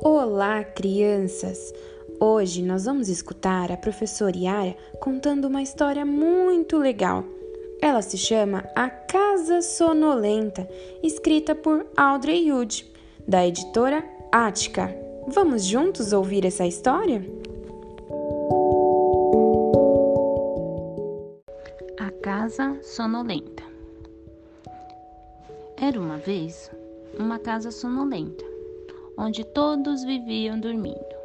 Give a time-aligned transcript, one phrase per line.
[0.00, 1.74] Olá, crianças!
[2.20, 7.24] Hoje nós vamos escutar a professora Yara contando uma história muito legal.
[7.82, 10.68] Ela se chama A Casa Sonolenta,
[11.02, 12.88] escrita por Audrey Wood,
[13.26, 14.94] da editora Ática.
[15.26, 17.20] Vamos juntos ouvir essa história?
[21.98, 23.64] A Casa Sonolenta
[25.76, 26.70] Era uma vez
[27.18, 28.44] uma casa sonolenta,
[29.18, 31.18] onde todos viviam dormindo.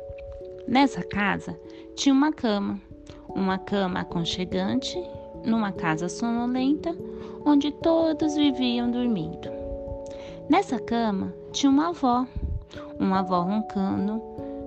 [0.68, 1.58] Nessa casa
[1.96, 2.82] tinha uma cama,
[3.30, 4.98] uma cama aconchegante,
[5.46, 6.96] numa casa sonolenta,
[7.46, 9.50] onde todos viviam dormindo.
[10.50, 12.26] Nessa cama tinha uma avó,
[13.00, 14.22] uma avó roncando,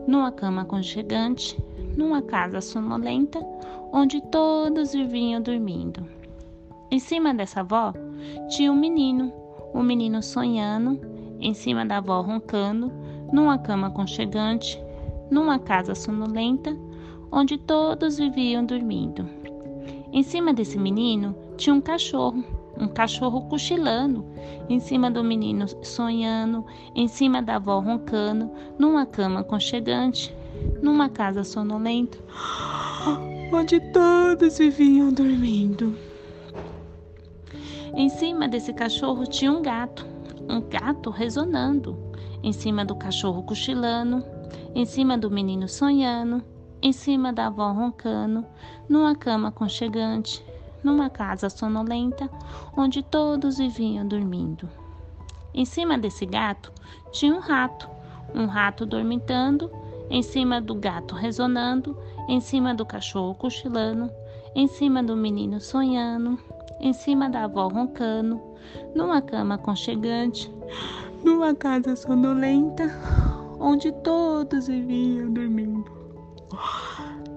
[0.06, 1.58] numa cama aconchegante,
[1.96, 3.40] numa casa sonolenta,
[3.92, 6.06] onde todos viviam dormindo.
[6.90, 7.92] Em cima dessa avó
[8.48, 9.32] tinha um menino,
[9.74, 11.00] o menino sonhando,
[11.40, 12.92] em cima da avó roncando,
[13.32, 14.80] numa cama aconchegante,
[15.30, 16.76] numa casa sonolenta,
[17.30, 19.28] onde todos viviam dormindo.
[20.12, 22.44] Em cima desse menino tinha um cachorro,
[22.78, 24.24] um cachorro cochilando,
[24.68, 30.34] em cima do menino sonhando, em cima da avó roncando, numa cama aconchegante,
[30.82, 32.18] numa casa sonolenta,
[33.52, 35.96] onde todos viviam dormindo.
[37.94, 40.06] Em cima desse cachorro tinha um gato,
[40.48, 41.96] um gato ressonando,
[42.42, 44.24] em cima do cachorro cochilando,
[44.74, 46.42] em cima do menino sonhando,
[46.82, 48.44] em cima da avó roncando,
[48.88, 50.44] numa cama aconchegante,
[50.82, 52.30] numa casa sonolenta,
[52.76, 54.68] onde todos viviam dormindo.
[55.52, 56.70] Em cima desse gato
[57.10, 57.88] tinha um rato,
[58.34, 59.70] um rato dormitando,
[60.08, 64.10] em cima do gato ressonando, em cima do cachorro cochilando,
[64.54, 66.38] em cima do menino sonhando,
[66.80, 68.40] em cima da avó roncando,
[68.94, 70.52] numa cama aconchegante,
[71.22, 72.90] numa casa sonolenta,
[73.58, 75.84] onde todos viviam dormindo.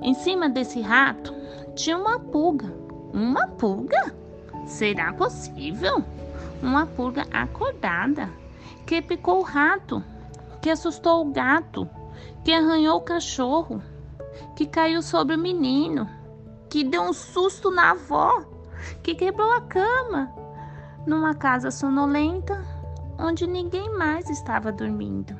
[0.01, 1.33] Em cima desse rato
[1.75, 2.73] tinha uma pulga.
[3.13, 4.13] Uma pulga?
[4.65, 6.03] Será possível?
[6.61, 8.29] Uma pulga acordada
[8.85, 10.03] que picou o rato,
[10.61, 11.89] que assustou o gato,
[12.43, 13.81] que arranhou o cachorro,
[14.55, 16.07] que caiu sobre o menino,
[16.69, 18.45] que deu um susto na avó
[19.03, 20.31] que quebrou a cama
[21.05, 22.63] numa casa sonolenta
[23.19, 25.35] onde ninguém mais estava dormindo.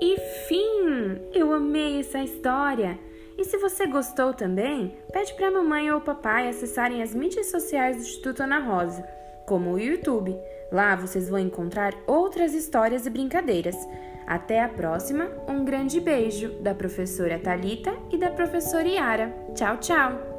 [0.00, 0.16] E
[0.46, 1.20] fim!
[1.32, 2.98] Eu amei essa história!
[3.38, 7.50] E se você gostou também, pede para a mamãe ou o papai acessarem as mídias
[7.50, 9.06] sociais do Instituto Ana Rosa,
[9.46, 10.36] como o YouTube.
[10.72, 13.76] Lá vocês vão encontrar outras histórias e brincadeiras.
[14.26, 19.32] Até a próxima, um grande beijo da professora Talita e da professora Yara.
[19.54, 20.35] Tchau, tchau!